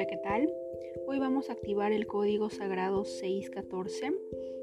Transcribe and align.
Hola, 0.00 0.08
¿qué 0.08 0.16
tal? 0.16 0.50
Hoy 1.06 1.18
vamos 1.18 1.50
a 1.50 1.52
activar 1.52 1.92
el 1.92 2.06
código 2.06 2.48
sagrado 2.48 3.04
614, 3.04 4.14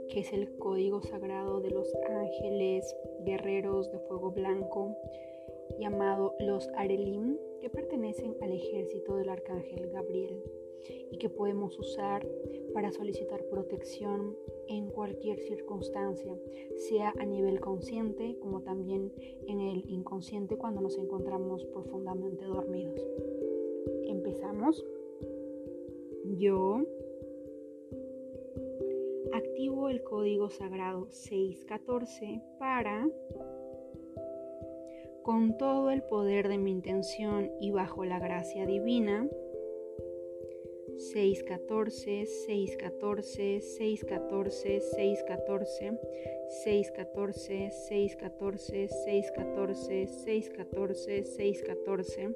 que 0.10 0.22
es 0.22 0.34
el 0.34 0.58
código 0.58 1.04
sagrado 1.04 1.62
de 1.62 1.70
los 1.70 1.94
ángeles 2.10 2.96
guerreros 3.24 3.92
de 3.92 4.00
fuego 4.00 4.32
blanco, 4.32 4.98
llamado 5.80 6.34
los 6.40 6.68
Arelim, 6.70 7.38
que 7.62 7.70
pertenecen 7.70 8.36
al 8.42 8.52
ejército 8.52 9.16
del 9.16 9.30
arcángel 9.30 9.92
Gabriel 9.92 10.42
y 11.12 11.20
que 11.20 11.30
podemos 11.30 11.78
usar 11.78 12.28
para 12.74 12.92
solicitar 12.92 13.44
protección 13.44 14.36
en 14.68 14.88
cualquier 14.88 15.38
circunstancia, 15.42 16.36
sea 16.78 17.14
a 17.20 17.26
nivel 17.26 17.60
consciente 17.60 18.40
como 18.40 18.64
también 18.64 19.14
en 19.46 19.62
el 19.62 19.88
inconsciente 19.88 20.58
cuando 20.58 20.82
nos 20.82 20.98
encontramos 20.98 21.64
profundamente 21.66 22.44
dormidos. 22.44 23.08
Empezamos. 24.08 24.84
Yo 26.36 26.84
activo 29.34 29.90
el 29.90 30.04
código 30.04 30.50
sagrado 30.50 31.08
614 31.10 32.42
para, 32.60 33.08
con 35.24 35.58
todo 35.58 35.92
el 35.92 36.04
poder 36.04 36.50
de 36.50 36.58
mi 36.58 36.72
intención 36.72 37.50
y 37.62 37.72
bajo 37.72 38.04
la 38.04 38.20
gracia 38.20 38.66
divina, 38.66 39.30
614, 40.98 42.26
614, 42.26 43.62
614, 43.62 44.82
614, 44.82 46.00
614, 46.64 47.72
614, 47.72 48.88
614, 48.90 50.08
614, 50.08 51.24
614, 51.24 52.36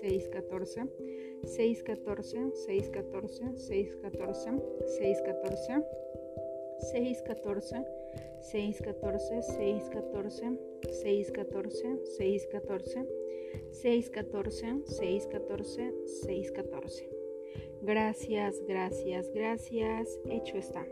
614, 0.00 0.88
614, 1.44 2.52
614, 2.66 3.58
614, 3.58 4.62
614, 4.88 5.84
614, 6.92 7.84
614, 8.40 9.42
614, 9.42 10.58
614, 10.92 11.98
614, 12.18 13.06
614, 13.72 14.84
614, 14.86 15.92
614. 16.22 17.10
Gracias, 17.82 18.62
gracias, 18.66 19.30
gracias. 19.32 20.20
Hecho 20.26 20.58
está. 20.58 20.86